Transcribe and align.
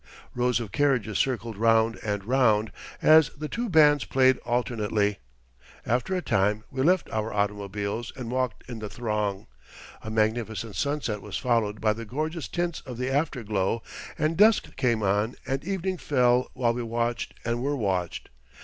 Rows 0.33 0.59
of 0.59 0.71
carriages 0.71 1.19
circled 1.19 1.57
round 1.57 1.95
and 2.03 2.25
round, 2.25 2.71
as 3.03 3.29
the 3.37 3.47
two 3.47 3.69
bands 3.69 4.03
played 4.03 4.39
alternately. 4.39 5.19
After 5.85 6.15
a 6.15 6.23
time 6.23 6.63
we 6.71 6.81
left 6.81 7.07
our 7.11 7.31
automobiles 7.31 8.11
and 8.15 8.31
walked 8.31 8.63
in 8.67 8.79
the 8.79 8.89
throng. 8.89 9.45
A 10.01 10.09
magnificent 10.09 10.75
sunset 10.75 11.21
was 11.21 11.37
followed 11.37 11.79
by 11.79 11.93
the 11.93 12.05
gorgeous 12.05 12.47
tints 12.47 12.81
of 12.83 12.97
the 12.97 13.11
afterglow, 13.11 13.83
and 14.17 14.35
dusk 14.37 14.75
came 14.75 15.03
on 15.03 15.35
and 15.45 15.63
evening 15.63 15.99
fell 15.99 16.49
while 16.53 16.73
we 16.73 16.81
watched 16.81 17.35
and 17.45 17.61
were 17.61 17.75
watched. 17.77 18.29